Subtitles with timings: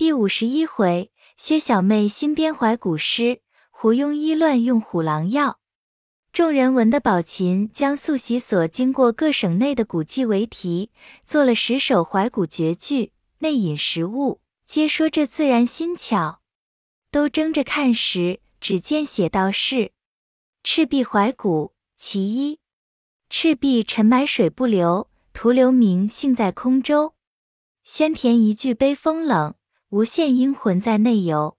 [0.00, 5.60] 第五十一回，薛小妹新编怀古诗，胡庸医乱用虎狼药。
[6.32, 10.90] 众人闻得宝琴将素习所经过各省内的古迹为题，
[11.26, 16.40] 做了十首怀古绝句，内引实物，皆说这自然新巧。
[17.10, 19.92] 都争着看时，只见写道是：
[20.64, 22.58] 赤壁怀古其一，
[23.28, 27.12] 赤壁沉埋水不流，徒留名姓在空舟。
[27.84, 29.54] 宣田一句悲风冷，
[29.90, 31.58] 无限英魂在内游。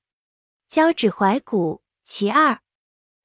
[0.69, 2.61] 交趾怀古其二。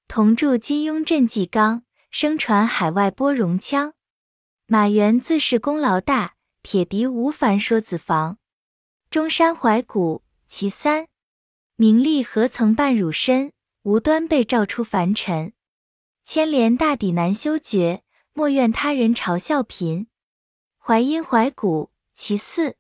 [0.09, 3.95] 同著金庸镇纪纲，声传海外播戎腔。
[4.67, 8.39] 马援自是功劳大，铁笛无烦说子房。
[9.09, 11.07] 中山怀古其三。
[11.77, 13.53] 名利何曾伴汝身？
[13.83, 15.53] 无端被召出凡尘。
[16.25, 18.03] 牵连大抵难修绝，
[18.33, 20.09] 莫怨他人嘲笑贫。
[20.79, 22.75] 淮阴怀古其四。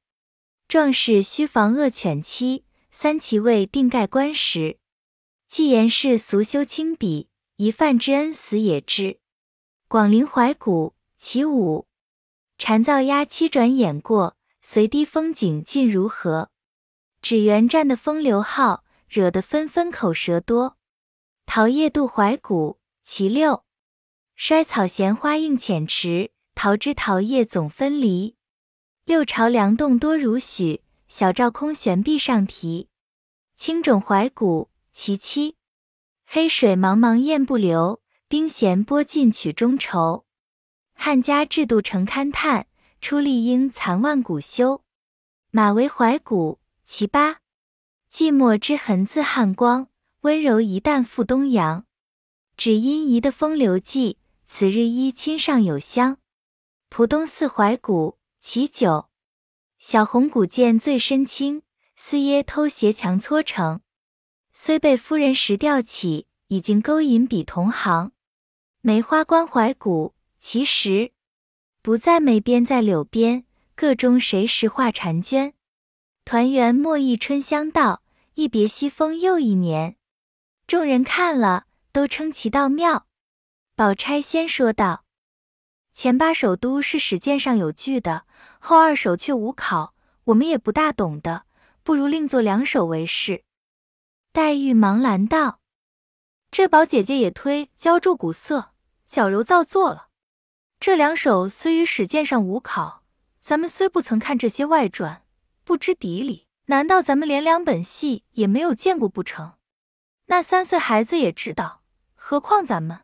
[0.69, 4.79] 壮士须防恶犬欺，三其位定盖棺时。
[5.49, 9.21] 既言是俗修轻鄙，一饭之恩死也知。
[9.87, 11.87] 广陵怀古其五，
[12.59, 16.51] 蝉噪鸦栖转眼过，随堤风景尽如何？
[17.23, 20.77] 只缘战的风流号，惹得纷纷口舌多。
[21.47, 23.65] 桃叶渡怀古其六，
[24.35, 28.36] 衰草闲花映浅池，桃枝桃叶总分离。
[29.07, 32.89] 六朝梁栋多如许，小照空悬壁上题。
[33.55, 34.69] 青冢怀古。
[34.93, 35.55] 其七，
[36.27, 40.25] 黑水茫茫雁不留，冰弦拨尽曲中愁。
[40.95, 42.67] 汉家制度成勘探，
[43.01, 44.83] 出丽英残万古修。
[45.53, 47.41] 马嵬怀古其八，
[48.13, 49.87] 寂寞之痕自汉光，
[50.23, 51.87] 温柔一旦赴东阳。
[52.57, 56.19] 只因宜的风流记，此日依亲上有香。
[56.89, 58.16] 浦东寺怀古
[58.49, 59.09] 其九，
[59.77, 61.63] 小红古剑最深青，
[61.97, 63.81] 四耶偷斜墙搓成。
[64.53, 68.13] 虽被夫人拾吊起，已经勾引比同行。
[68.83, 71.11] 梅花关怀古其实
[71.83, 73.45] 不在梅边，在柳边。
[73.75, 75.55] 个中谁识画婵娟？
[76.25, 78.05] 团圆莫忆春香到，
[78.35, 79.97] 一别西风又一年。
[80.69, 83.09] 众人看了，都称其道妙。
[83.75, 85.05] 宝钗先说道
[85.97, 88.27] ：“前八首都是史鉴上有据的，
[88.59, 91.47] 后二首却无考，我们也不大懂的，
[91.83, 93.45] 不如另作两首为是。”
[94.31, 95.61] 黛玉忙拦道
[96.53, 98.73] ：“这宝姐姐也推浇筑古色，
[99.09, 100.09] 矫揉造作了。
[100.79, 103.03] 这两首虽于史鉴上无考，
[103.41, 105.23] 咱们虽不曾看这些外传，
[105.65, 109.55] 不知底里，难道咱们连两本戏也没有见过不成？
[110.27, 111.81] 那三岁孩子也知道，
[112.15, 113.01] 何况咱们？”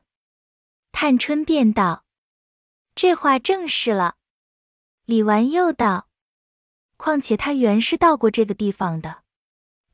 [0.93, 2.02] 探春便道
[2.95, 4.17] ：“这话正是了。”
[5.07, 6.09] 李纨又道
[6.97, 9.23] ：“况且他原是到过这个地方的。”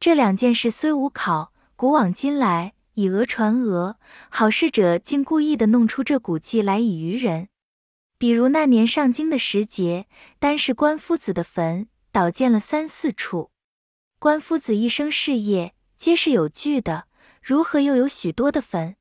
[0.00, 3.96] 这两件事虽无考，古往今来以讹传讹，
[4.28, 7.48] 好事者竟故意的弄出这古迹来以愚人。
[8.16, 10.06] 比如那年上京的时节，
[10.38, 13.50] 单是关夫子的坟，倒建了三四处。
[14.18, 17.06] 关夫子一生事业皆是有据的，
[17.40, 18.96] 如何又有许多的坟？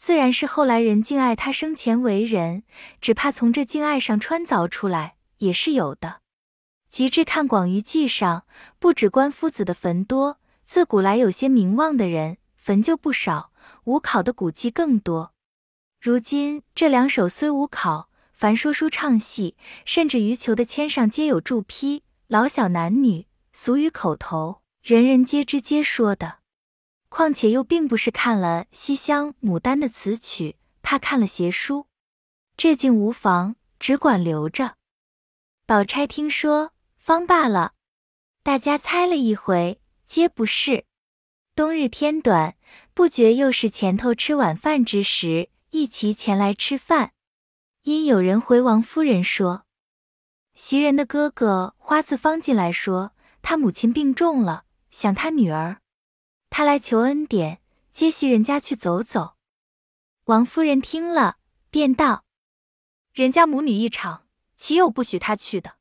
[0.00, 2.62] 自然是后来人敬爱他生前为人，
[3.02, 6.22] 只怕从这敬爱上穿凿出来，也是有的。
[6.88, 8.44] 及至看广舆记上，
[8.78, 13.52] 不止关夫子的坟多，自古来有些名望的人坟就不少，
[13.84, 15.34] 无考的古迹更多。
[16.00, 26.39] 如今这两首虽无考，凡说书唱戏，甚至于求的签上皆有注批，老小男女，俗语口头，人人皆知皆说的。
[27.10, 31.86] 况且又并不是看了西厢、牡丹的词曲，怕看了邪书，
[32.56, 34.76] 这竟无妨，只管留着。
[35.66, 36.72] 宝钗听说。
[37.02, 37.72] 方罢了，
[38.42, 40.84] 大家猜了一回，皆不是。
[41.56, 42.56] 冬日天短，
[42.94, 47.12] 不觉又是前头吃晚饭之时，一齐前来吃饭。
[47.82, 49.64] 因有人回王夫人说，
[50.54, 55.78] 袭人的哥哥花自芳进来说，他母亲病重了，想他女儿，
[56.50, 57.60] 他来求恩典，
[57.92, 59.36] 接袭人家去走走。
[60.24, 61.38] 王夫人听了，
[61.70, 62.24] 便道：
[63.12, 64.26] 人家母女一场，
[64.56, 65.76] 岂有不许他去的？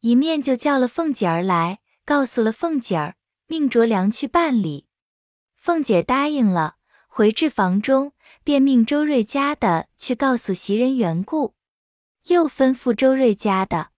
[0.00, 4.86] 一面就叫了凤姐儿来，告诉了凤姐儿，命着良去办理。
[5.54, 6.76] 凤姐答应了，
[7.06, 8.12] 回至房中，
[8.42, 11.54] 便命周瑞家的去告诉袭人缘故，
[12.24, 13.90] 又吩咐周瑞家的，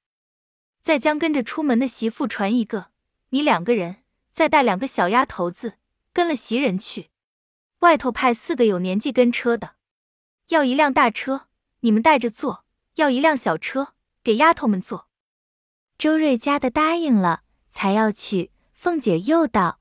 [0.83, 2.89] 再将跟着出门的媳妇传一个，
[3.31, 4.04] 你两个人
[4.35, 5.75] 再带两个小丫头子
[6.13, 7.11] 跟了袭人去，
[7.79, 9.77] 外头派四个有年纪跟车的，
[10.49, 11.47] 要一辆大车，
[11.81, 12.65] 你们带着坐；
[12.97, 13.95] 要一辆小车，
[14.25, 15.09] 给丫头们坐。
[15.97, 19.79] 周瑞家的答应了，才要去，凤姐又道：“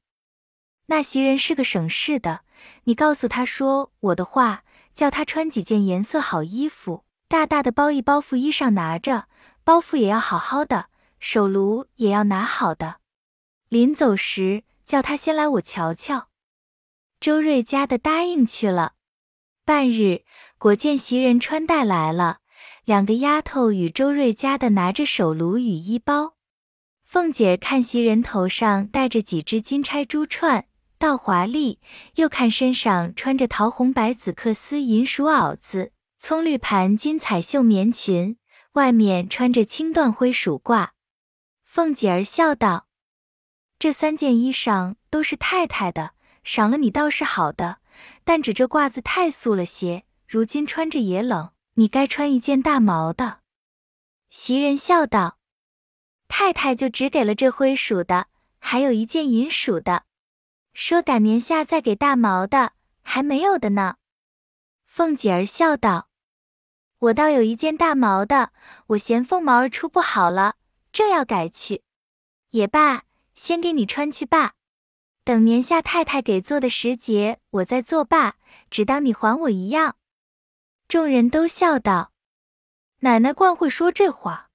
[0.86, 2.42] 那袭人是个省事的，
[2.84, 4.64] 你告诉他说我的话，
[4.94, 9.28] 叫他穿几件颜色好衣服，大大的包一包袱衣裳拿着，
[9.64, 10.90] 包袱也要好好的，
[11.20, 12.98] 手炉也要拿好的。
[13.74, 16.30] 临走时叫他先来我瞧瞧。”
[17.20, 18.94] 周瑞家的答应去了。
[19.66, 20.24] 半日，
[20.60, 22.38] 果见袭人穿戴来了，
[22.86, 26.36] 两个丫头与周瑞家的拿着手炉与衣包。
[27.04, 30.68] 凤姐看袭人头上戴着几只金钗珠串，
[31.00, 31.80] 倒华丽；
[32.16, 38.38] 又看身上穿着桃红白紫缂丝银鼠袄子、葱绿盘金彩绣棉裙，
[38.74, 40.90] 外面穿着青缎灰鼠褂。
[41.64, 42.88] 凤姐儿笑道
[43.78, 46.12] ：“这三件衣裳都是太太的，
[46.44, 47.80] 赏了你倒是好的。”
[48.24, 53.40] 但只这褂子太素了些，如今穿着也冷，你该穿一件大毛的。
[54.30, 55.38] 袭人笑道
[56.28, 58.28] ：“太太就只给了这灰鼠的，
[58.60, 60.06] 还有一件银鼠的，
[60.74, 62.74] 说赶年下再给大毛的，
[63.04, 63.98] 还没有的呢。”
[64.88, 66.10] 凤姐儿笑道
[66.98, 68.52] ：“我倒有一件大毛的，
[68.88, 70.56] 我嫌凤毛儿出不好了，
[70.92, 71.84] 正要改去。
[72.50, 73.04] 也罢，
[73.36, 74.54] 先给你穿去罢。”
[75.24, 78.36] 等年下太太给做的时节，我再作罢，
[78.70, 79.96] 只当你还我一样。
[80.90, 82.12] 众人都笑道
[83.00, 84.50] ：“奶奶惯会说这话，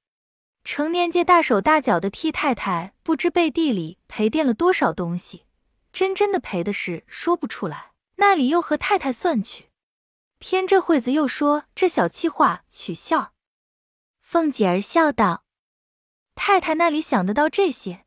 [0.64, 5.46] 成年界大手大脚的替太太，不知背地里赔垫了多少东西，
[5.90, 9.70] 真真的赔的事说不出来，那里又和太太算去？
[10.38, 13.32] 偏这会子又说这小气话取笑。”
[14.20, 15.44] 凤姐儿笑道
[16.36, 18.04] ：“太太那里想得到这些？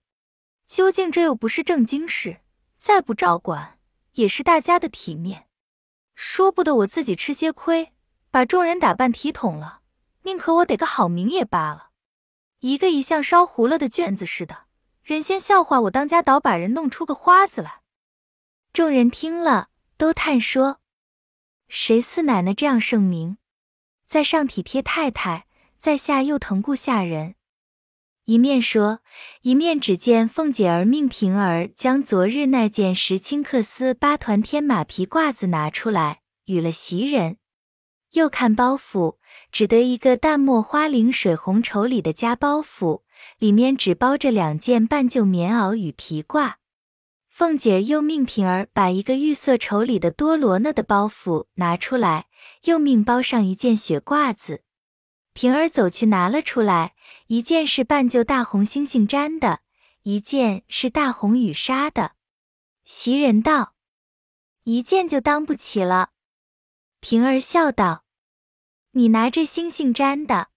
[0.72, 2.38] 究竟这又不是正经事。”
[2.80, 3.78] 再不照管，
[4.14, 5.48] 也是大家的体面。
[6.16, 7.92] 说不得我自己吃些亏，
[8.32, 9.82] 把众人打扮体统了，
[10.24, 11.90] 宁可我得个好名也罢了。
[12.60, 14.66] 一个一向烧糊了的卷子似的，
[15.04, 17.82] 人先笑话我当家倒把人弄出个花子来。
[18.72, 20.80] 众人听了，都叹说
[21.68, 23.38] ：“谁似奶奶这样盛名，
[24.08, 25.46] 在上体贴太太，
[25.78, 27.36] 在下又疼顾下人。”
[28.26, 29.00] 一面说，
[29.42, 37.38] 一面只见凤姐儿命平儿将昨日那件石青克丝八团天马皮褂子拿出来，与了袭人。
[38.12, 39.16] 又看包袱，
[39.52, 43.02] 只得一个淡墨花翎水红绸里的夹包袱，
[43.40, 46.56] 里面只包着两件半旧棉袄与皮褂。
[47.28, 52.28] 凤姐儿又命平儿把一个玉色绸里的多罗呢的包袱拿出来，
[52.66, 54.62] 又命包上一件雪褂子。
[55.33, 56.94] 平儿走去拿了出来，
[57.28, 59.62] 一件是半旧大红猩猩毡的，
[60.04, 62.13] 一件是大红羽纱的。
[62.83, 63.74] 袭人道
[64.66, 66.10] ：“一件就当不起了。”
[67.00, 68.04] 平儿笑道
[68.92, 70.50] ：“你拿这猩猩毡的，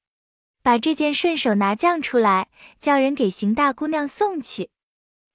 [0.60, 2.48] 把这件顺手拿将出来，
[2.80, 4.70] 叫人给邢大姑娘送去。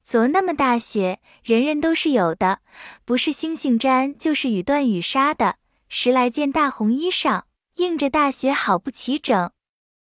[0.03, 2.59] 昨那么大雪，人人都是有的，
[3.05, 5.55] 不是猩猩毡，就是羽缎羽纱的，
[5.87, 7.43] 十来件大红衣裳。”
[7.79, 9.51] 映着大雪，好不齐整。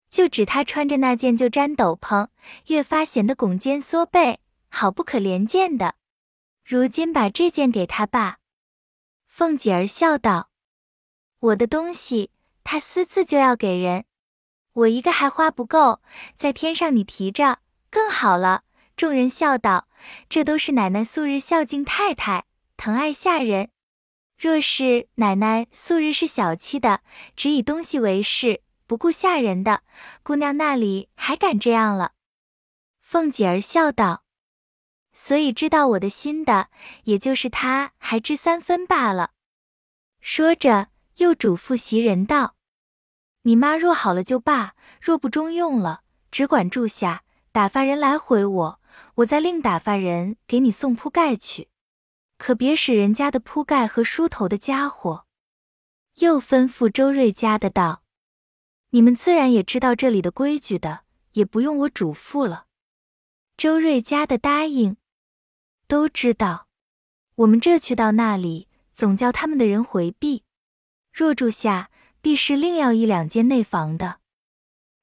[0.09, 2.29] 就指他穿着那件旧毡斗篷，
[2.69, 5.97] 越发显得拱肩缩背，好不可怜见的。
[6.65, 8.39] 如今把这件给他吧。
[9.27, 10.51] 凤姐儿笑道
[11.41, 12.31] ：“我的东西，
[12.65, 14.05] 他私自就要给人，
[14.73, 16.01] 我一个还花不够，
[16.37, 17.59] 在天上你提着
[17.91, 18.63] 更好了。”
[18.97, 19.89] 众人笑道
[20.31, 22.47] ：“这都是奶奶素日孝敬太太，
[22.79, 23.69] 疼爱下人。”
[24.39, 27.01] 若是奶奶素日是小气的，
[27.35, 29.83] 只以东西为事，不顾下人的，
[30.23, 32.13] 姑娘那里还敢这样了？
[33.01, 34.25] 凤姐儿笑道
[35.15, 36.69] ：“所以知道我的心的，
[37.05, 39.31] 也就是她还知三分罢了。”
[40.21, 42.57] 说着，又嘱咐袭人道
[43.43, 48.81] ：“你妈若好了就罢，若不中用了，只管住下，打发人来回我，
[49.15, 51.69] 我再另打发人给你送铺盖去。”
[52.39, 55.27] 可别使人家的铺盖和梳头的家伙。
[56.17, 58.03] 又吩咐周瑞家的道
[58.91, 61.01] ：“你们自然也知道这里的规矩的，
[61.33, 62.67] 也不用我嘱咐了。”
[63.59, 64.97] 周瑞家的答应，
[65.87, 66.69] 都知道。
[67.37, 70.45] 我们这去到那里，总叫他们的人回避。
[71.13, 71.91] 若住下，
[72.23, 74.21] 必是另要一两间内房的。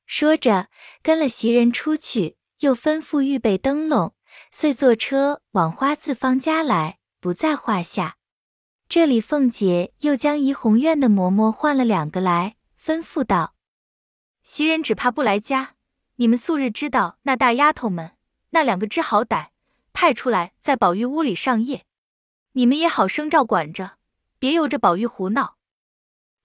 [0.08, 0.70] 说着，
[1.04, 4.16] 跟了袭人出去，又吩咐预备灯笼，
[4.52, 7.00] 遂坐车往花字坊家来。
[7.24, 8.18] 不在话下。
[8.90, 13.56] 这里凤姐又将怡红院的嬷嬷换了两个来，吩咐道
[14.44, 15.76] ：“袭人只怕不来家，
[16.18, 18.12] 你们素日知道那大丫头们
[18.50, 19.52] 那两个知好歹，
[19.94, 21.86] 派出来在宝玉屋里上夜，
[22.52, 23.92] 你们也好生照管着，
[24.38, 25.56] 别由着宝玉胡闹。”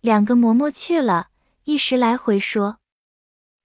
[0.00, 1.30] 两个嬷嬷去了，
[1.64, 2.78] 一时来回说：“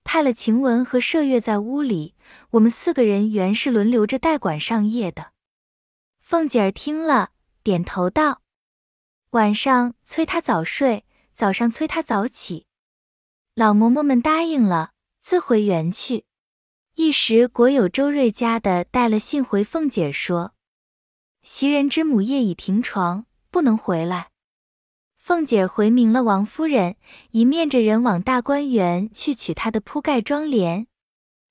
[0.03, 2.15] 派了晴雯和麝月在屋里，
[2.49, 5.32] 我们四个人原是轮流着代管上夜的。
[6.33, 7.29] 凤姐儿听了，
[7.61, 8.41] 点头道
[9.37, 12.65] ：“晚上催他早睡，早上催他早起。”
[13.53, 16.25] 老嬷嬷们答应了，自回园去。
[16.95, 20.55] 一时果有周瑞家的带了信回凤姐儿说
[21.43, 24.29] ：“袭人之母夜已停床，不能回来。”
[25.15, 26.95] 凤姐儿回明了王夫人，
[27.29, 30.87] 一面着人往大观园去取她的铺盖妆帘。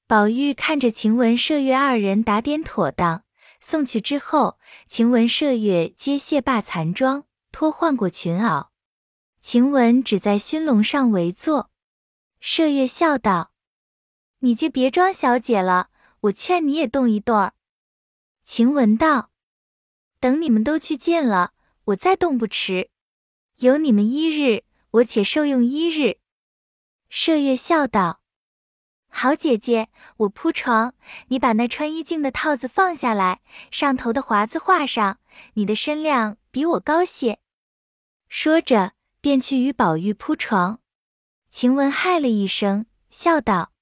[0.09, 3.23] 宝玉看着晴雯、麝月二人打点妥当，
[3.65, 8.71] 送去之后，晴雯、麝月皆卸罢残妆，脱换过裙袄。
[9.41, 11.71] 晴雯只在熏笼上围坐，
[12.43, 13.53] 麝月笑道
[14.41, 15.91] ：“你就别装小姐了，
[16.23, 17.55] 我劝你也动一动儿。”
[18.45, 19.31] 晴雯道
[20.19, 21.53] ：“等你们都去尽了，
[21.85, 22.91] 我再动不迟。”
[23.59, 26.19] 有你们一日，我且受用一日。
[27.09, 28.21] 麝月笑道
[29.15, 30.95] ：“好姐姐，我铺床，
[31.29, 35.19] 你把那穿衣镜的套子放下来，上头的华子画上。
[35.55, 37.39] 你的身量比我高些。”
[38.29, 40.81] 说着，便去与宝玉铺床。
[41.51, 43.73] 晴雯嗨了一声，笑道：“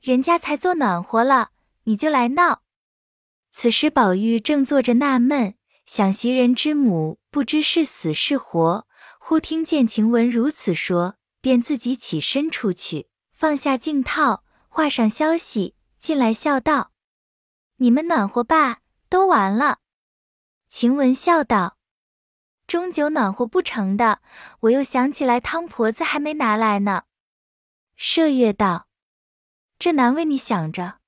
[0.00, 1.50] 人家才做暖和了，
[1.82, 2.62] 你就来闹。”
[3.50, 8.86] 此时宝玉正坐着纳闷，想袭人之母不知是死是活。
[9.18, 14.43] 忽听见晴雯如此说，便自己起身出去，放下镜套，
[14.76, 16.90] 画上消息，进来笑道
[17.78, 19.78] ：“你们暖和吧，都完了。”
[20.68, 21.76] 晴雯笑道
[22.66, 24.20] ：“终究暖和不成的，
[24.58, 27.04] 我又想起来汤婆子还没拿来呢。”
[27.96, 28.88] 麝月道
[29.78, 30.98] ：“这难为你想着，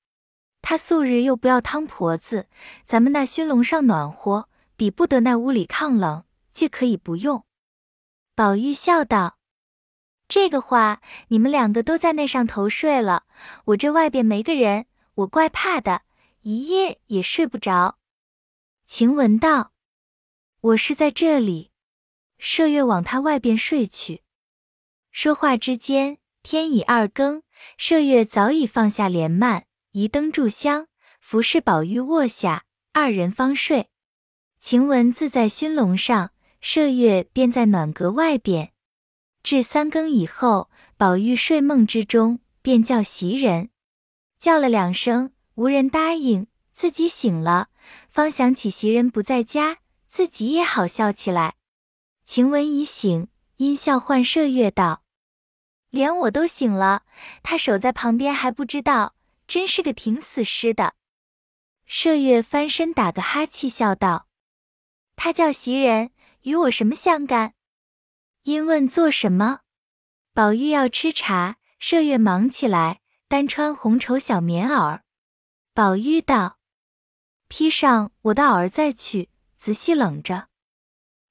[0.61, 2.47] 他素日又不要汤婆子，
[2.85, 4.47] 咱们那熏笼上暖和，
[4.77, 7.43] 比不得那屋里抗冷，既可以不用。”
[8.33, 9.36] 宝玉笑道
[10.27, 13.23] ：“这个话，你们两个都在那上头睡了，
[13.65, 16.01] 我这外边没个人，我怪怕的，
[16.41, 17.97] 一夜也睡不着。”
[18.85, 19.71] 晴雯道
[20.61, 21.71] ：“我是在这里。”
[22.39, 24.21] 麝月往他外边睡去。
[25.11, 27.41] 说话之间，天已二更，
[27.79, 30.87] 麝月早已放下帘幔，移灯炷香，
[31.19, 33.89] 服侍宝玉卧下，二人方睡。
[34.59, 36.31] 晴雯自在熏笼上。
[36.59, 38.73] 麝月便在暖阁外边，
[39.47, 43.69] 至三更以后，宝玉睡梦之中，便叫袭人，
[44.37, 47.69] 叫了两声，无人答应，自己醒了，
[48.09, 49.77] 方想起袭人不在家，
[50.09, 51.55] 自己也好笑起来。
[52.25, 55.03] 晴雯已醒，因笑唤麝月道
[55.91, 57.03] ：“连我都醒了，
[57.41, 59.15] 他守在旁边还不知道，
[59.47, 60.95] 真是个挺死尸的。”
[61.89, 64.27] 麝月翻身打个哈气，笑道
[65.15, 66.11] ：“他叫袭人。”
[66.43, 67.53] 与我什么相干？
[68.47, 69.59] 因问做什么？
[70.33, 75.01] 宝玉要吃茶，麝月忙起来，单穿红绸小棉袄。
[75.73, 76.57] 宝玉道
[77.49, 79.27] ：“披上我的袄再去，
[79.57, 80.47] 仔细冷着。”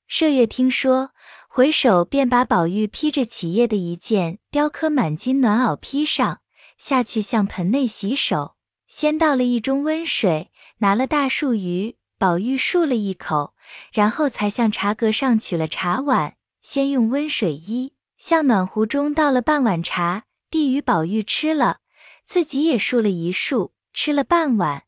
[0.07, 1.13] 麝月听说，
[1.49, 6.43] 回首便把宝玉披着起夜的一件雕刻满金暖袄披上，
[6.77, 8.57] 下去向盆内洗手，
[8.87, 11.97] 先倒了一盅温水，拿了大漱盂。
[12.19, 13.55] 宝玉漱了一口，
[13.95, 16.37] 然后才向茶阁上取了茶碗，
[16.69, 21.79] 先用温水一，向暖壶中倒了半碗茶，递与宝玉吃了，
[22.25, 24.85] 自己也漱了一漱，吃了半碗。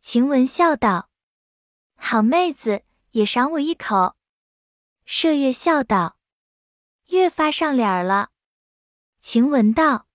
[0.00, 1.10] 晴雯笑道
[1.98, 4.14] ：“好妹子，也赏我一口。”
[5.04, 6.16] 麝月笑道
[7.10, 8.28] ：“越发上脸儿了。”
[9.20, 10.06] 晴雯道：“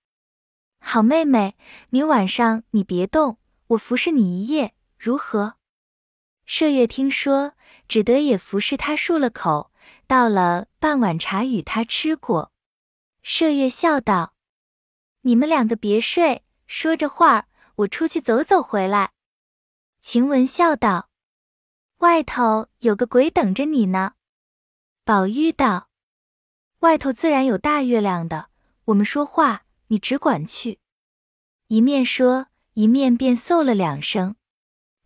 [0.80, 1.58] 好妹妹，
[1.90, 3.38] 你晚上你别动，
[3.68, 5.56] 我服侍你一夜，如何？”
[6.48, 7.52] 麝月听说，
[7.86, 9.74] 只得也服侍他漱了口，
[10.08, 12.52] 倒了半碗茶与他吃过。
[13.24, 14.36] 麝月笑道
[15.22, 17.48] ：“你们两个别睡，说着话，
[17.78, 19.12] 我出去走走回来。”
[20.02, 21.10] 晴雯笑道
[22.00, 24.14] ：“外头有个鬼等着你呢。”
[25.04, 25.90] 宝玉道
[26.80, 28.50] ：“外头自然有大月亮的，
[28.86, 30.80] 我们说话，你只管去。”
[31.68, 34.36] 一面说，一面便嗽了两声。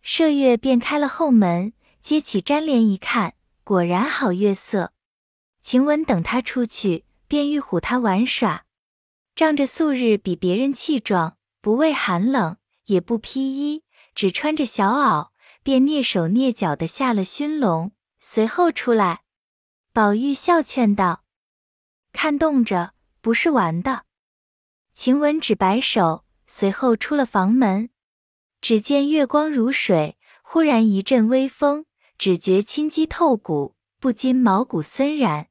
[0.04, 4.92] 麝月便开了后门，揭起粘帘一看，果然好月色。
[5.62, 8.64] 晴雯等他出去，便欲唬他玩耍，
[9.34, 15.28] 仗着素日比别人气壮，不畏寒冷，也不披衣，只穿着小袄，
[15.62, 19.22] 便蹑手蹑脚的下了熏笼，随后出来。
[19.92, 21.24] 宝玉笑劝道
[22.12, 24.04] ：“看冻着，不是玩的。”
[24.94, 27.90] 晴雯只摆手，随后出了房门。
[28.60, 31.86] 只见月光如水，忽然一阵微风，
[32.20, 35.48] 只觉心肌透骨，不禁毛骨森然。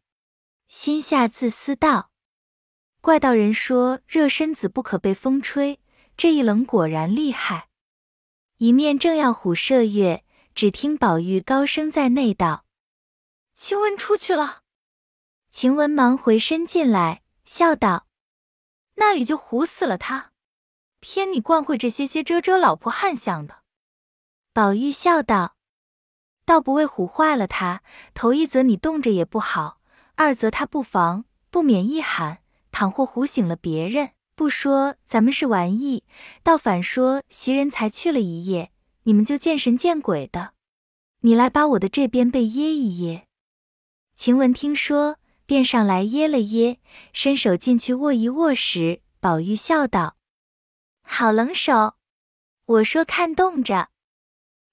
[0.68, 2.12] 心下自思道
[3.02, 5.80] ：“怪道人说热身子不可被风吹，
[6.16, 7.70] 这一冷果然厉害。
[8.58, 10.24] 一面正要唬射月，
[10.54, 12.66] 只听宝玉高声在内道
[13.58, 14.62] ：“晴雯出去了。”
[15.50, 18.06] 晴雯忙回身进来，笑道
[18.98, 20.34] ：“那里就唬死了他，
[21.00, 23.64] 偏你惯会这些些遮遮老婆汉相的。”
[24.54, 25.56] 宝玉笑道
[26.50, 27.84] ：“倒不为唬坏了他，
[28.16, 29.78] 头一则你冻着也不好，
[30.16, 32.40] 二则他不防，不免一喊，
[32.72, 36.06] 倘或唬醒了别人。”不说咱们是玩意，
[36.42, 38.72] 倒反说袭人才去了一夜，
[39.04, 40.54] 你们就见神见鬼的。
[41.20, 43.28] 你来把我的这边被掖一掖。
[44.16, 46.80] 晴雯听说，便上来掖了掖，
[47.14, 50.16] 伸手进去握一握时，宝玉笑道
[51.06, 51.94] ：“好冷手。”
[52.66, 53.90] 我说看冻着。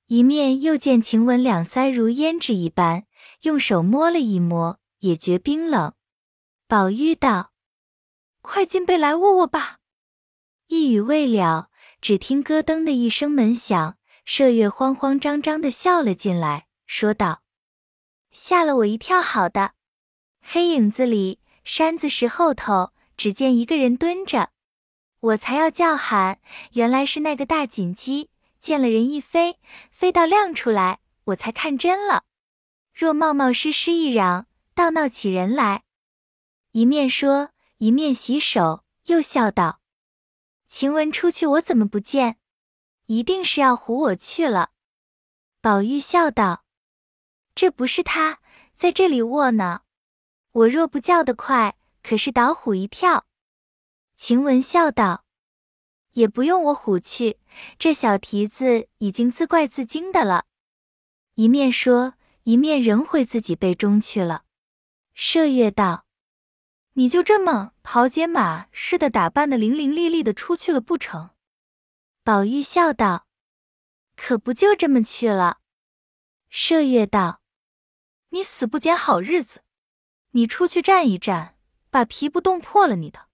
[0.07, 3.07] 一面又见晴雯两腮如胭脂一般，
[3.43, 5.95] 用手摸了一摸，也觉冰冷。
[6.69, 7.53] 宝玉道。
[8.41, 9.79] 快进被来握握吧。
[10.69, 11.71] 一语未了，
[12.01, 17.43] 只听咯噔的一声门响，麝月慌慌张张的笑了进来，说道
[18.31, 19.73] ：“吓了我一跳，好的。”
[20.41, 24.51] 黑影子里，山子石后头，只见一个人蹲着，
[25.19, 26.39] 我才要叫喊，
[26.75, 28.31] 原来是那个大锦鸡，
[28.67, 29.61] 见了人一飞，
[29.93, 32.25] 飞到亮出来，我才看真了。
[32.93, 35.85] 若冒冒失失一嚷，倒闹起人来。
[36.73, 37.51] 一面说。
[37.79, 39.81] 一面洗手，又笑道
[40.67, 42.39] ：“晴雯出去，我怎么不见？
[43.05, 44.71] 一定是要唬我去了。”
[45.61, 46.65] 宝玉笑道
[47.55, 48.41] ：“这不是他
[48.75, 49.83] 在这里卧呢，
[50.53, 53.27] 我若不叫得快，可是倒唬一跳。”
[54.17, 55.25] 晴雯笑道
[56.17, 57.39] ：“也不用我唬去，
[57.79, 60.45] 这小蹄子已经自怪自惊的了。”
[61.35, 64.45] 一面说，一面仍回自己被中去了。
[65.17, 66.05] 麝月道。
[66.99, 71.29] 你就这么袍解马似的打扮的伶伶俐俐的出去了不成？
[72.25, 73.27] 宝玉笑道
[74.17, 75.59] ：“可不就这么去了。”
[76.51, 77.43] 麝月道
[78.33, 79.61] ：“你死不捡好日子，
[80.31, 81.59] 你出去站一站，
[81.91, 83.27] 把皮不冻破了你的。”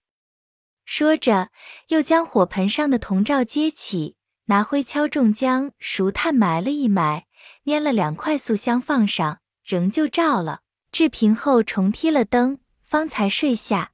[0.85, 1.49] 说着，
[1.87, 4.15] 又将火盆上的铜罩揭起，
[4.45, 7.25] 拿灰敲重浆，熟炭埋了一埋，
[7.65, 12.59] 拈了两块素香放上，仍旧照了，置平后重踢了灯。
[12.83, 13.93] 方才睡下，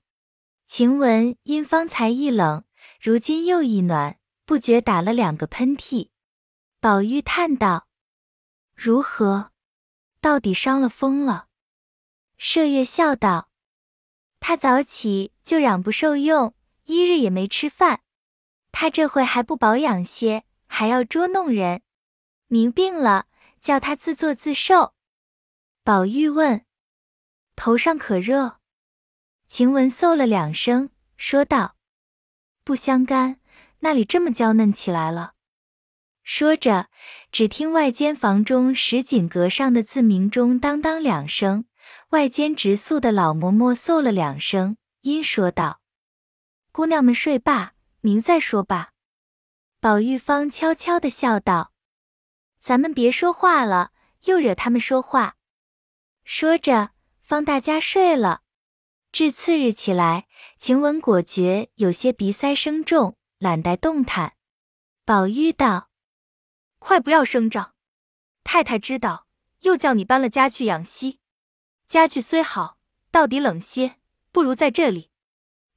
[0.68, 2.66] 晴雯因方才一冷，
[3.00, 6.10] 如今又一暖，不觉打了两个喷嚏。
[6.82, 7.88] 宝玉叹道
[8.76, 9.52] ：“如何？
[10.20, 11.46] 到底伤了风了？”
[12.38, 13.50] 麝月笑道
[14.42, 16.54] ：“他早起就嚷不受用，
[16.90, 18.02] 一日也没吃饭。
[18.72, 21.84] 他这会还不保养些，还要捉弄人。
[22.48, 23.28] 您病了，
[23.62, 24.96] 叫他自作自受。”
[25.86, 26.66] 宝玉问
[27.56, 28.58] ：“头上可热？”
[29.48, 31.76] 晴雯嗽了两声，说道
[32.64, 33.40] ：“不相干，
[33.80, 35.34] 那里这么娇嫩起来了。”
[36.24, 36.90] 说着，
[37.32, 41.66] 只听外间房中石井阁上的字明钟当当两声，
[42.10, 45.79] 外间直宿的老嬷嬷嗽了两声，因说道
[46.80, 48.94] ：“姑娘们睡罢，明再说吧。”
[49.82, 51.74] 宝玉方悄悄的笑道
[52.64, 53.92] ：“咱们别说话了，
[54.24, 55.36] 又惹他们说话。”
[56.24, 58.44] 说着，方大家睡了。
[59.12, 64.38] 至次日起来，晴雯果觉有些鼻塞声重，懒得动弹。
[65.04, 65.90] 宝玉道
[66.80, 67.74] ：“快不要声张，
[68.46, 69.28] 太太知道，
[69.64, 71.20] 又叫你搬了家去养息。
[71.90, 72.78] 家具虽好，
[73.12, 73.98] 到底冷些，
[74.32, 75.09] 不如在这里。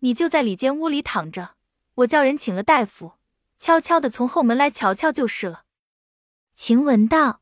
[0.04, 1.54] 你就在里间屋里躺着，
[1.94, 3.12] 我叫人请了大夫，
[3.58, 5.64] 悄悄的从后门来瞧瞧就是了。”
[6.54, 7.40] 晴雯道：“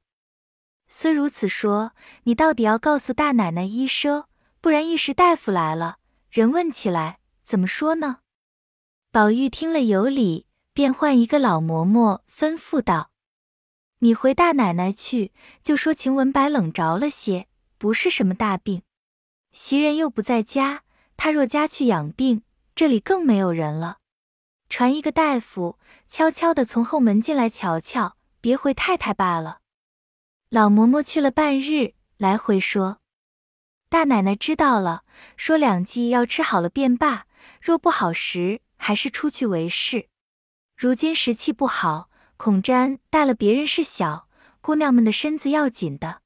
[0.88, 1.92] 虽如此说，
[2.24, 4.24] 你到底要告诉大奶奶医生。”
[4.62, 5.96] 不然一时大夫来了，
[6.28, 8.18] 人问起来怎么说呢？
[9.10, 10.44] 宝玉听了有理，
[10.74, 13.10] 便唤一个老嬷嬷，吩咐道
[14.00, 18.82] ：“你回大奶奶去，就说晴雯白冷着了些，不是什么大病。
[19.50, 20.82] 袭人又不在家，
[21.16, 22.42] 她若家去养病，
[22.80, 23.98] 这里更没有人了。
[24.70, 29.58] 传一个大夫，悄悄的从后门进来瞧瞧，别回太太罢了。”
[30.48, 33.00] 老嬷嬷去了半日，来回说。
[33.90, 35.04] 大奶奶知道了，
[35.36, 37.26] 说两剂要吃好了便罢，
[37.60, 40.08] 若不好时，还是出去为是。
[40.74, 44.26] 如今时气不好，恐沾带了别人是小，
[44.62, 46.22] 姑娘们的身子要紧的。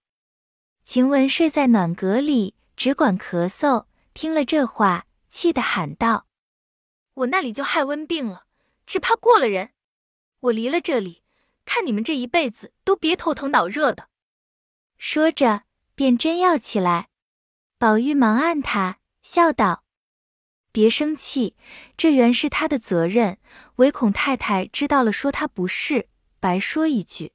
[0.84, 3.86] 晴雯睡在暖阁里，只管咳嗽。
[4.14, 6.26] 听了这话，气得喊道
[7.14, 8.44] ：“我那里就害温病了，
[8.86, 9.70] 只怕过了人。
[10.40, 11.22] 我离了这里，
[11.64, 14.08] 看你们这一辈子都别头疼脑热的。”
[14.98, 17.08] 说着，便真要起来。
[17.78, 19.84] 宝玉忙按他，笑道
[20.72, 21.56] ：“别生气，
[21.96, 23.38] 这原是他的责任，
[23.76, 26.08] 唯恐太太知道了说他不是，
[26.40, 27.32] 白说一句。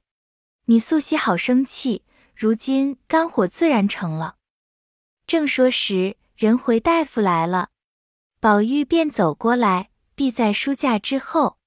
[0.66, 4.36] 你素喜好生气，如今肝火自然成了。
[5.26, 7.70] 正说时，人回大夫来了，
[8.42, 11.58] 宝玉便走过来，避在书架之后。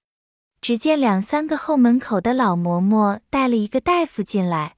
[0.59, 4.77] 只见两三个后门口的老嬷嬷带了一个大夫进来。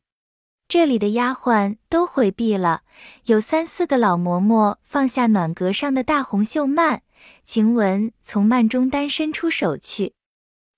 [0.68, 2.82] 这里的丫鬟都回避了，
[3.28, 7.00] 有三四个老嬷嬷放下暖阁上的大红绣幔，
[7.46, 10.16] 晴雯从幔中单伸出手去。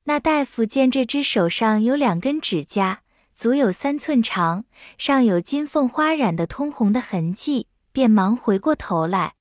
[0.04, 3.02] 那大夫见这只手上有两根指甲，
[3.34, 4.66] 足有三寸长，
[5.00, 9.34] 上有金凤花染的通红的痕迹，便忙回过头来。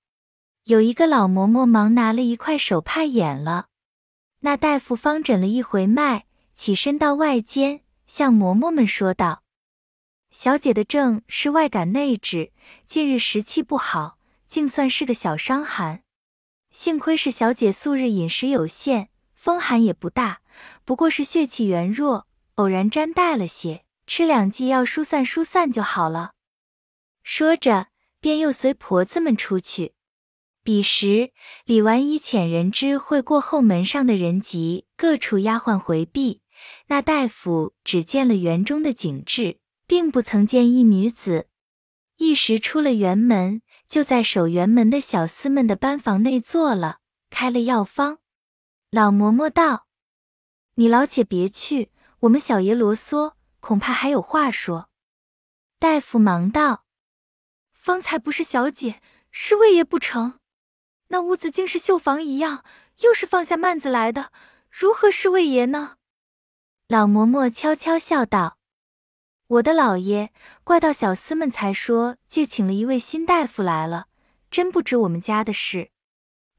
[0.67, 3.69] 有一个老嬷嬷忙拿了一块手帕掩了。
[4.41, 6.27] 那大夫方诊了一回脉，
[6.57, 9.45] 起身到外间，向嬷嬷们说道。
[10.33, 12.51] 小姐的症是外感内治，
[12.85, 16.03] 近日时气不好，竟算是个小伤寒。
[16.73, 20.41] 幸亏是小姐素日饮食有限，风寒也不大，
[20.85, 22.27] 不过是血气元弱，
[22.57, 26.33] 偶然沾带了些，吃两剂药疏散疏散就好了。
[27.23, 27.87] 说着，
[28.19, 29.93] 便又随婆子们出去。
[30.67, 31.33] 彼时，
[31.65, 36.43] 李纨以遣人知会过后门上的人及各处丫鬟回避，
[36.89, 39.61] 那大夫只见了园中的景致。
[39.87, 41.47] 并不曾见一女子，
[42.17, 46.99] 一时出了园门，就在守园门的小厮们的班房内坐了，
[47.31, 48.19] 开了药方。
[48.91, 49.87] 老嬷嬷道
[50.75, 54.89] ：“你老且别去，我们小爷啰嗦，恐怕还有话说。”
[55.79, 56.85] 大夫忙道
[57.73, 59.01] ：“方才不是小姐，
[59.31, 60.41] 是魏爷不成？
[61.09, 62.64] 那屋子竟是绣房一样，
[63.01, 64.33] 又是放下幔子来的，
[64.71, 65.97] 如何是魏爷呢？”
[66.88, 68.59] 老嬷嬷悄悄笑道。
[69.49, 70.33] 我的老爷，
[70.64, 74.09] 怪到小厮们才说借请了一位新大夫来了，
[74.51, 75.90] 真不知我们家的事。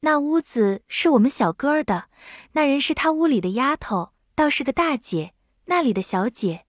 [0.01, 2.09] 那屋子是我们小哥儿的，
[2.53, 5.33] 那人是他屋里的丫头，倒是个大姐，
[5.65, 6.65] 那里的小姐。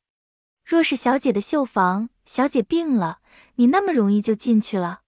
[0.64, 3.20] 若是小姐的绣房，小姐病了，
[3.54, 5.02] 你那么容易就进去了？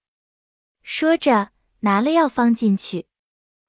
[0.82, 1.50] 说着，
[1.80, 3.06] 拿了药方进去。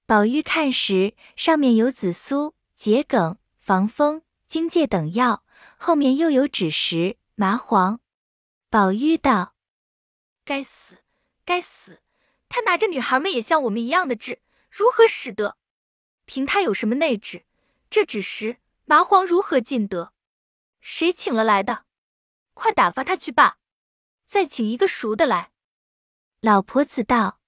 [0.06, 5.44] 宝玉看时，上面有紫苏、桔梗、防风、荆芥等药，
[5.78, 7.18] 后面又有枳实。
[7.36, 8.00] 麻黄，
[8.70, 9.56] 宝玉道
[10.46, 10.98] ：“该死，
[11.44, 12.02] 该死！
[12.50, 15.58] 他拿着女孩们也像我们一样的治，如何使得？
[16.26, 17.46] 凭他有什么内治？
[17.90, 20.14] 这枳实、麻黄如何进得？
[20.82, 21.86] 谁请了来的？
[22.54, 23.58] 快打发他去罢，
[24.28, 25.52] 再请一个熟的来。”
[26.42, 27.40] 老婆子道：“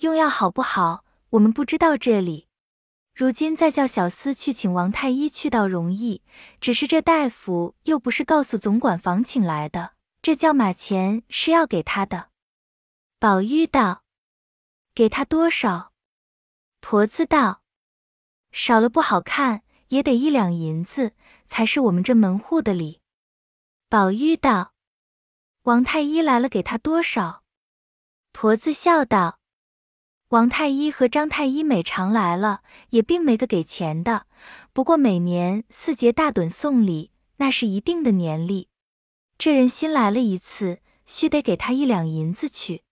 [0.00, 1.04] 用药好不好？
[1.30, 2.48] 我们不知道这里。”
[3.14, 6.22] 如今再叫小厮去请王太医去倒容易，
[6.58, 12.28] 只是这大夫又不是告诉总管房请来的，这叫马钱是要给他的。
[13.18, 14.04] 宝玉道
[14.94, 15.92] ：“给他多少？”
[16.80, 17.60] 婆子道
[18.52, 21.12] ：“少了不好看，也得一两银子，
[21.44, 23.02] 才是我们这门户的礼。”
[23.90, 24.72] 宝玉道
[25.64, 27.42] ：“王太医来了，给他多少？”
[28.32, 29.39] 婆子笑道。
[30.30, 34.26] 王太医和张太医每常来了，也并没个给钱的。
[34.72, 38.68] 不过每年四节大趸送礼，那是一定的年例。
[39.36, 42.84] 这人新来了一次，须得给他一两银子去。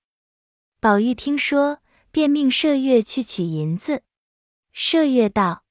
[0.81, 1.79] 宝玉听说，
[2.11, 4.03] 便命麝月去取银子。
[4.75, 5.63] 麝月道：“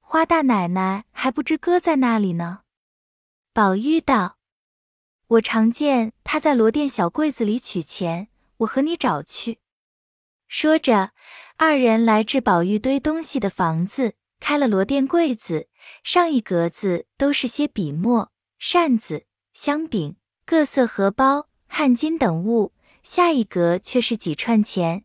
[0.00, 2.60] 花大奶奶还不知搁在那里呢。”
[3.52, 4.38] 宝玉道
[5.36, 9.58] ：“我常见他在罗店小柜子里取钱，我和你找去。”
[10.48, 11.12] 说着，
[11.56, 15.68] 二人来至宝玉堆东西的房子，开了罗店柜子，
[16.02, 25.04] 上一格子都是些笔墨、扇子、香饼、各色荷包、汗巾等物，下一格却是几串钱。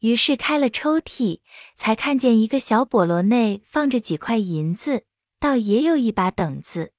[0.00, 1.40] 于是开了抽屉，
[1.76, 5.04] 才看见一个小笸箩内放着几块银子，
[5.38, 6.92] 倒也有一把等子。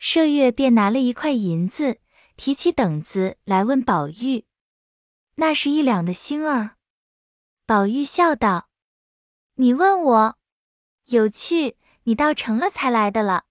[0.00, 1.98] 麝月便拿了一块银子，
[2.36, 4.46] 提起等子来问宝玉
[5.36, 6.76] ：“那是一两的星儿。”
[7.70, 8.68] 宝玉笑道
[9.54, 10.38] ：“你问我，
[11.04, 13.44] 有趣，你倒成了才来的了。”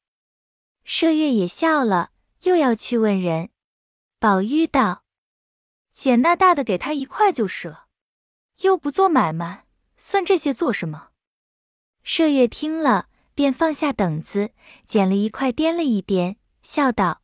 [0.85, 3.49] 麝月也笑了，又要去问人。
[4.19, 5.05] 宝玉道
[5.95, 7.85] ：“捡那大的给他一块就是了，
[8.57, 11.11] 又不做买卖，算这些做什么？”
[12.03, 14.51] 麝月听了，便放下等子，
[14.85, 17.21] 捡了一块掂了一掂，笑道：“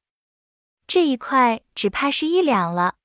[0.88, 2.95] 这一块只怕是一两了，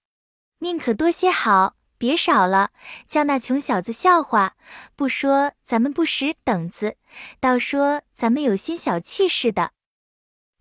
[0.59, 2.71] 宁可多些好。”别少了，
[3.07, 4.57] 叫那穷小子笑话。
[4.97, 6.97] 不说咱们不识等子，
[7.41, 9.73] 倒说咱们有心小气似的。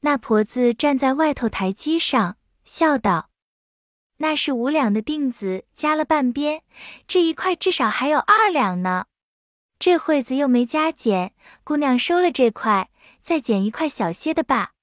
[0.02, 3.30] 那婆子站在外头台基上，笑道
[4.19, 6.62] ：“那是五两的锭子，加了半边，
[7.08, 9.06] 这一块至少还有二两呢。
[9.80, 12.89] 这会子又没加减，姑娘收了这块，
[13.23, 14.73] 再捡一块小些的吧。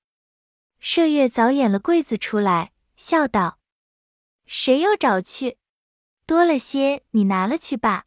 [0.80, 3.58] 麝月早掩了柜子出来，笑道
[4.46, 5.58] ：“谁又找去？
[6.26, 8.04] 多了些，你拿了去吧。”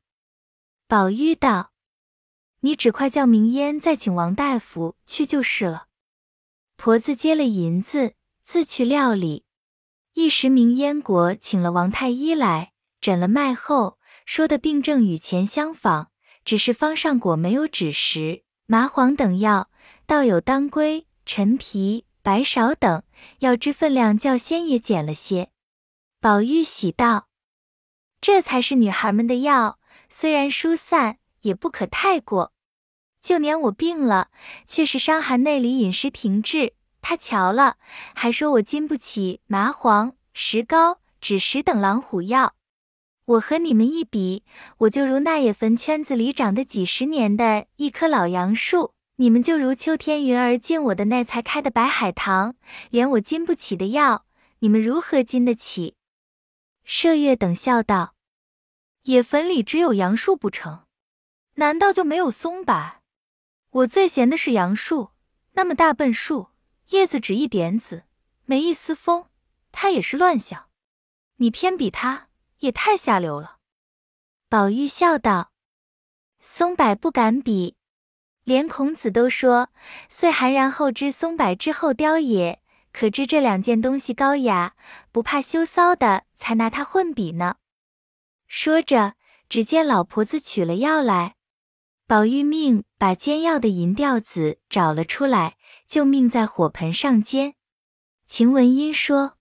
[0.88, 1.72] 宝玉道
[2.62, 5.88] ：“你只快叫明烟再请王大夫去就是了。”
[6.78, 9.46] 婆子接了银子，自去料理。
[10.14, 16.12] 一时明烟果请了王太医来诊了脉后，说的病症与前相仿。
[16.46, 19.70] 只是方上果没有枳实、麻黄等药，
[20.08, 23.04] 倒有当归、陈皮、白芍等
[23.40, 25.52] 药之分量较先也减了些。
[26.20, 27.28] 宝玉喜道
[28.22, 29.80] ：“这才是女孩们的药，
[30.10, 32.54] 虽然疏散，也不可太过。
[33.22, 34.30] 就连我病了，
[34.66, 37.78] 却是伤寒内里饮食停滞，他瞧了，
[38.16, 42.56] 还说我经不起麻黄、石膏、枳实等狼虎药。”
[43.26, 44.44] 我和你们一比，
[44.80, 52.56] 我就如那野坟圈子里长的几十年的一棵老杨树；你们就如秋天云儿进我的那才开的白海棠，
[52.90, 54.26] 连我经不起的药，
[54.60, 55.96] 你们如何经得起？
[56.92, 58.16] 麝月等笑道
[59.06, 60.88] ：“野坟里只有杨树不成？
[61.54, 63.04] 难道就没有松柏？
[63.70, 65.12] 我最嫌的是杨树，
[65.52, 66.48] 那么大笨树，
[66.88, 68.06] 叶子只一点子，
[68.46, 69.28] 没一丝风，
[69.72, 70.68] 它也是乱想。
[71.36, 73.60] 你偏比它。”也太下流了。
[74.50, 75.52] 宝玉笑道
[76.42, 77.78] ：“松柏不敢比，
[78.44, 79.70] 连孔子都说
[80.10, 82.62] ‘岁寒然后知松柏之后凋也’，
[83.00, 84.76] 可知这两件东西高雅，
[85.14, 87.56] 不怕羞臊的才拿它混比呢。”
[88.46, 89.16] 说着，
[89.48, 91.38] 只见老婆子取了药来，
[92.06, 95.56] 宝玉命把煎药的银吊子找了出来，
[95.88, 97.56] 就命在火盆上煎。
[98.28, 99.38] 晴雯因说。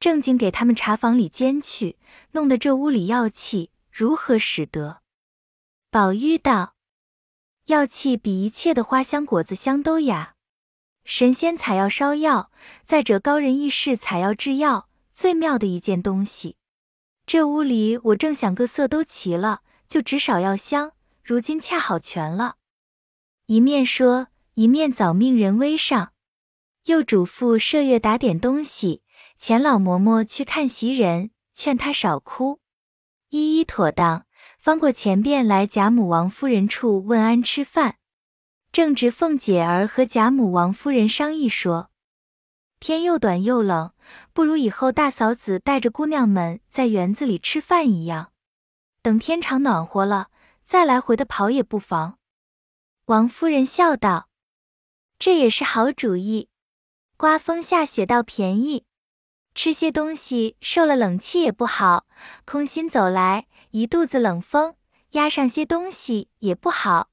[0.00, 1.98] 正经给他们茶房里煎去，
[2.30, 5.02] 弄得这屋里药气如何使得？
[5.90, 6.74] 宝玉道
[7.68, 10.31] ：“药气比一切的花香果子香都雅。
[11.04, 12.50] 神仙采药烧药，
[12.84, 16.56] 再者高人异士采药制药，最妙的一件东西。
[17.26, 22.56] 这屋里我正想各色都齐了，就只少药香，如今恰好全了。”
[23.46, 26.12] 一面说，一面早命人煨上，
[26.84, 29.02] 又嘱咐麝月打点东西。
[29.36, 32.60] 钱老嬷嬷去看袭人，劝她少哭，
[33.30, 34.24] 一一妥当。
[34.58, 37.96] 方过前边来贾母、王夫人处问安吃饭，
[38.72, 41.90] 正值凤姐儿和贾母、王夫人商议说：
[42.80, 43.92] 天又短又冷，
[44.32, 48.32] 不如以后大嫂子带着姑娘们在园子里吃饭一样，
[49.02, 50.30] 等天长暖和了，
[50.64, 52.18] 再来回的跑也不妨。
[53.04, 54.30] 王夫人笑道
[55.20, 56.48] ：“这也是好主意，
[57.18, 58.86] 刮风下雪倒便宜。”
[59.54, 62.06] 吃些东西受了冷气也不好，
[62.46, 64.76] 空心走来一肚子冷风，
[65.10, 67.10] 压上些东西也不好。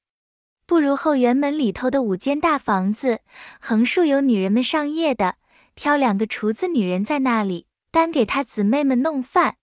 [0.69, 3.21] 不如后园门里头的五间大房子，
[3.59, 5.37] 横竖有女人们上夜的，
[5.73, 9.57] 挑两个厨子女人在那里，单给她姊妹们弄饭。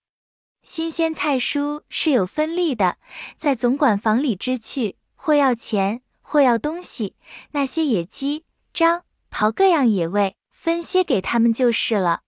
[0.63, 2.97] 新鲜菜蔬是有分例的，
[3.37, 7.15] 在总管房里支去，或要钱，或要东西，
[7.51, 8.43] 那些野鸡、
[8.73, 12.23] 獐、刨各样野味，分些给他们就是了。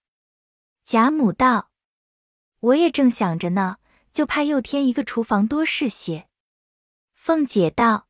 [0.86, 1.72] 贾母道
[2.62, 3.76] ：“我也正想着呢，
[4.14, 6.28] 就怕又添一个厨房多事些。”
[7.14, 8.08] 凤姐道：“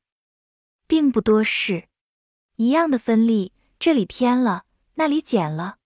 [0.90, 1.88] 并不多事，
[2.56, 4.64] 一样的分例，这里添了，
[4.96, 5.78] 那里减了，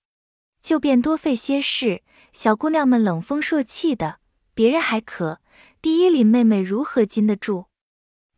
[0.61, 2.03] 就便多费些事。
[2.31, 4.21] 小姑娘们冷风朔气的，
[4.53, 5.41] 别人还可，
[5.81, 7.65] 第一林妹妹如何禁得住？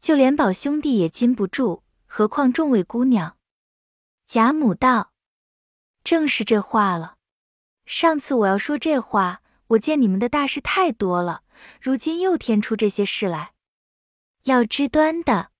[0.01, 3.37] 就连宝兄弟也禁不住，何况众位姑娘？”
[4.25, 5.11] 贾母道
[6.03, 7.17] ：“正是这话了。”
[7.85, 11.43] 上次我要说这话，我见你们的大事太多了，
[11.79, 13.53] 如今又添出这些事来，
[14.45, 15.51] 要知端的。